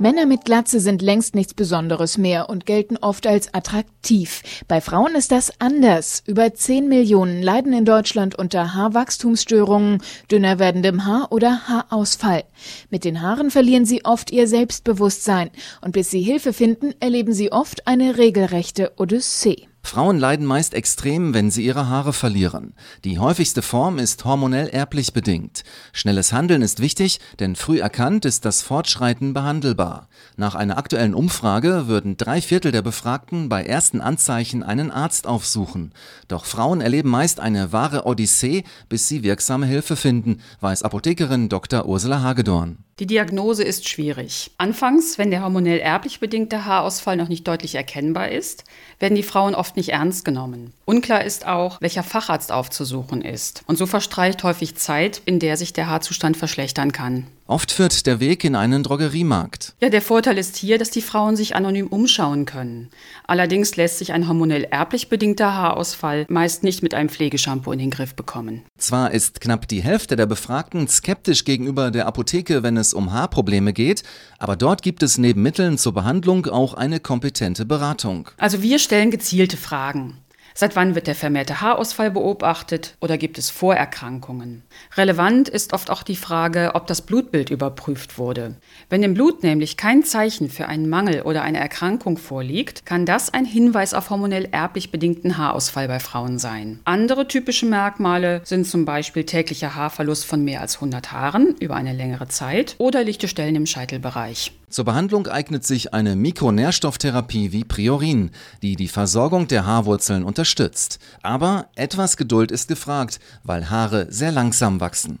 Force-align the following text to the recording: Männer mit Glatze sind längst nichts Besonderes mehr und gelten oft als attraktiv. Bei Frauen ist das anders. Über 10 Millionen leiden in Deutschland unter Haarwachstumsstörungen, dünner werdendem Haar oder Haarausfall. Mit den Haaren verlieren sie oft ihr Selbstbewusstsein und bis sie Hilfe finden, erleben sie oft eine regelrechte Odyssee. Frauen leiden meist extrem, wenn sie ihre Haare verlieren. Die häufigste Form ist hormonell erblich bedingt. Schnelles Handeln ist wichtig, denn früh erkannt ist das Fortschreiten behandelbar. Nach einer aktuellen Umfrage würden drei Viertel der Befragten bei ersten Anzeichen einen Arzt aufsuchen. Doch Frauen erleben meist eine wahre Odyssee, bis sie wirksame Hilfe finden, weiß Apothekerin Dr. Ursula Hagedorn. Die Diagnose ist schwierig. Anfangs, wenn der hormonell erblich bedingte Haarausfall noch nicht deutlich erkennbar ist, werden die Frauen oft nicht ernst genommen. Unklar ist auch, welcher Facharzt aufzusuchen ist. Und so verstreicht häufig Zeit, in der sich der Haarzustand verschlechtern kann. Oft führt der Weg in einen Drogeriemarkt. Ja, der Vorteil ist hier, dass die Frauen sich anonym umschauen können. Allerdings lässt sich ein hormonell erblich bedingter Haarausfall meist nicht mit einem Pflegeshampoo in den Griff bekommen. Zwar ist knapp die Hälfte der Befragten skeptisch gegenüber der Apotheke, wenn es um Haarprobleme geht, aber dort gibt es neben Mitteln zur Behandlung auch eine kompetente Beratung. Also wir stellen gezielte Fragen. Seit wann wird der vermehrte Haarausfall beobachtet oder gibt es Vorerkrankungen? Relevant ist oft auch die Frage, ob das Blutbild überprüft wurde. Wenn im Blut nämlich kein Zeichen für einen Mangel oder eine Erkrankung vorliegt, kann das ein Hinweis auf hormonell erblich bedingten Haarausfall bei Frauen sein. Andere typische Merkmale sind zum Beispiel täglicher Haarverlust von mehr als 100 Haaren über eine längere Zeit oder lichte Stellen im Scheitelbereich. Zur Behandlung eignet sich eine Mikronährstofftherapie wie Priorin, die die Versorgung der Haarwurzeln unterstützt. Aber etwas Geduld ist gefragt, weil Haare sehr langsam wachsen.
Männer 0.00 0.26
mit 0.26 0.44
Glatze 0.44 0.80
sind 0.80 1.02
längst 1.02 1.36
nichts 1.36 1.54
Besonderes 1.54 2.18
mehr 2.18 2.50
und 2.50 2.66
gelten 2.66 2.96
oft 2.96 3.28
als 3.28 3.54
attraktiv. 3.54 4.42
Bei 4.66 4.80
Frauen 4.80 5.14
ist 5.14 5.30
das 5.30 5.60
anders. 5.60 6.24
Über 6.26 6.52
10 6.52 6.88
Millionen 6.88 7.40
leiden 7.40 7.72
in 7.72 7.84
Deutschland 7.84 8.36
unter 8.36 8.74
Haarwachstumsstörungen, 8.74 10.02
dünner 10.32 10.58
werdendem 10.58 11.04
Haar 11.04 11.30
oder 11.30 11.68
Haarausfall. 11.68 12.42
Mit 12.90 13.04
den 13.04 13.22
Haaren 13.22 13.52
verlieren 13.52 13.84
sie 13.84 14.04
oft 14.04 14.32
ihr 14.32 14.48
Selbstbewusstsein 14.48 15.50
und 15.80 15.92
bis 15.92 16.10
sie 16.10 16.22
Hilfe 16.22 16.52
finden, 16.52 16.92
erleben 16.98 17.32
sie 17.32 17.52
oft 17.52 17.86
eine 17.86 18.18
regelrechte 18.18 18.94
Odyssee. 18.96 19.68
Frauen 19.86 20.18
leiden 20.18 20.46
meist 20.46 20.72
extrem, 20.72 21.34
wenn 21.34 21.50
sie 21.50 21.64
ihre 21.64 21.88
Haare 21.88 22.14
verlieren. 22.14 22.72
Die 23.04 23.18
häufigste 23.18 23.60
Form 23.60 23.98
ist 23.98 24.24
hormonell 24.24 24.66
erblich 24.68 25.12
bedingt. 25.12 25.62
Schnelles 25.92 26.32
Handeln 26.32 26.62
ist 26.62 26.80
wichtig, 26.80 27.20
denn 27.38 27.54
früh 27.54 27.80
erkannt 27.80 28.24
ist 28.24 28.46
das 28.46 28.62
Fortschreiten 28.62 29.34
behandelbar. 29.34 30.08
Nach 30.36 30.54
einer 30.54 30.78
aktuellen 30.78 31.14
Umfrage 31.14 31.86
würden 31.86 32.16
drei 32.16 32.40
Viertel 32.40 32.72
der 32.72 32.82
Befragten 32.82 33.50
bei 33.50 33.62
ersten 33.62 34.00
Anzeichen 34.00 34.62
einen 34.62 34.90
Arzt 34.90 35.26
aufsuchen. 35.26 35.92
Doch 36.28 36.46
Frauen 36.46 36.80
erleben 36.80 37.10
meist 37.10 37.38
eine 37.38 37.70
wahre 37.72 38.06
Odyssee, 38.06 38.64
bis 38.88 39.06
sie 39.06 39.22
wirksame 39.22 39.66
Hilfe 39.66 39.96
finden, 39.96 40.40
weiß 40.60 40.82
Apothekerin 40.82 41.50
Dr. 41.50 41.84
Ursula 41.84 42.22
Hagedorn. 42.22 42.83
Die 43.00 43.06
Diagnose 43.06 43.64
ist 43.64 43.88
schwierig. 43.88 44.52
Anfangs, 44.56 45.18
wenn 45.18 45.32
der 45.32 45.42
hormonell 45.42 45.80
erblich 45.80 46.20
bedingte 46.20 46.64
Haarausfall 46.64 47.16
noch 47.16 47.26
nicht 47.26 47.48
deutlich 47.48 47.74
erkennbar 47.74 48.28
ist, 48.28 48.62
werden 49.00 49.16
die 49.16 49.24
Frauen 49.24 49.56
oft 49.56 49.76
nicht 49.76 49.88
ernst 49.88 50.24
genommen. 50.24 50.72
Unklar 50.84 51.24
ist 51.24 51.44
auch, 51.44 51.80
welcher 51.80 52.04
Facharzt 52.04 52.52
aufzusuchen 52.52 53.22
ist. 53.22 53.64
Und 53.66 53.78
so 53.78 53.86
verstreicht 53.86 54.44
häufig 54.44 54.76
Zeit, 54.76 55.20
in 55.24 55.40
der 55.40 55.56
sich 55.56 55.72
der 55.72 55.88
Haarzustand 55.88 56.36
verschlechtern 56.36 56.92
kann. 56.92 57.26
Oft 57.46 57.72
führt 57.72 58.06
der 58.06 58.20
Weg 58.20 58.42
in 58.42 58.56
einen 58.56 58.82
Drogeriemarkt. 58.82 59.74
Ja, 59.82 59.90
der 59.90 60.00
Vorteil 60.00 60.38
ist 60.38 60.56
hier, 60.56 60.78
dass 60.78 60.90
die 60.90 61.02
Frauen 61.02 61.36
sich 61.36 61.54
anonym 61.54 61.88
umschauen 61.88 62.46
können. 62.46 62.88
Allerdings 63.26 63.76
lässt 63.76 63.98
sich 63.98 64.14
ein 64.14 64.26
hormonell 64.26 64.64
erblich 64.64 65.10
bedingter 65.10 65.52
Haarausfall 65.52 66.24
meist 66.30 66.62
nicht 66.62 66.82
mit 66.82 66.94
einem 66.94 67.10
Pflegeshampoo 67.10 67.72
in 67.72 67.78
den 67.78 67.90
Griff 67.90 68.14
bekommen. 68.14 68.62
Zwar 68.78 69.10
ist 69.10 69.42
knapp 69.42 69.68
die 69.68 69.82
Hälfte 69.82 70.16
der 70.16 70.24
Befragten 70.24 70.88
skeptisch 70.88 71.44
gegenüber 71.44 71.90
der 71.90 72.06
Apotheke, 72.06 72.62
wenn 72.62 72.78
es 72.78 72.94
um 72.94 73.12
Haarprobleme 73.12 73.74
geht, 73.74 74.04
aber 74.38 74.56
dort 74.56 74.80
gibt 74.80 75.02
es 75.02 75.18
neben 75.18 75.42
Mitteln 75.42 75.76
zur 75.76 75.92
Behandlung 75.92 76.46
auch 76.46 76.72
eine 76.72 76.98
kompetente 76.98 77.66
Beratung. 77.66 78.30
Also 78.38 78.62
wir 78.62 78.78
stellen 78.78 79.10
gezielte 79.10 79.58
Fragen. 79.58 80.23
Seit 80.56 80.76
wann 80.76 80.94
wird 80.94 81.08
der 81.08 81.16
vermehrte 81.16 81.60
Haarausfall 81.60 82.12
beobachtet 82.12 82.96
oder 83.00 83.18
gibt 83.18 83.38
es 83.38 83.50
Vorerkrankungen? 83.50 84.62
Relevant 84.96 85.48
ist 85.48 85.72
oft 85.72 85.90
auch 85.90 86.04
die 86.04 86.14
Frage, 86.14 86.70
ob 86.74 86.86
das 86.86 87.02
Blutbild 87.02 87.50
überprüft 87.50 88.18
wurde. 88.18 88.54
Wenn 88.88 89.02
im 89.02 89.14
Blut 89.14 89.42
nämlich 89.42 89.76
kein 89.76 90.04
Zeichen 90.04 90.48
für 90.48 90.66
einen 90.66 90.88
Mangel 90.88 91.22
oder 91.22 91.42
eine 91.42 91.58
Erkrankung 91.58 92.18
vorliegt, 92.18 92.86
kann 92.86 93.04
das 93.04 93.34
ein 93.34 93.46
Hinweis 93.46 93.94
auf 93.94 94.10
hormonell 94.10 94.48
erblich 94.52 94.92
bedingten 94.92 95.38
Haarausfall 95.38 95.88
bei 95.88 95.98
Frauen 95.98 96.38
sein. 96.38 96.78
Andere 96.84 97.26
typische 97.26 97.66
Merkmale 97.66 98.40
sind 98.44 98.64
zum 98.64 98.84
Beispiel 98.84 99.24
täglicher 99.24 99.74
Haarverlust 99.74 100.24
von 100.24 100.44
mehr 100.44 100.60
als 100.60 100.76
100 100.76 101.10
Haaren 101.10 101.56
über 101.58 101.74
eine 101.74 101.92
längere 101.92 102.28
Zeit 102.28 102.76
oder 102.78 103.02
lichte 103.02 103.26
Stellen 103.26 103.56
im 103.56 103.66
Scheitelbereich. 103.66 104.52
Zur 104.74 104.84
Behandlung 104.84 105.28
eignet 105.28 105.64
sich 105.64 105.94
eine 105.94 106.16
Mikronährstofftherapie 106.16 107.52
wie 107.52 107.62
Priorin, 107.62 108.32
die 108.60 108.74
die 108.74 108.88
Versorgung 108.88 109.46
der 109.46 109.66
Haarwurzeln 109.66 110.24
unterstützt. 110.24 110.98
Aber 111.22 111.68
etwas 111.76 112.16
Geduld 112.16 112.50
ist 112.50 112.66
gefragt, 112.66 113.20
weil 113.44 113.70
Haare 113.70 114.08
sehr 114.10 114.32
langsam 114.32 114.80
wachsen. 114.80 115.20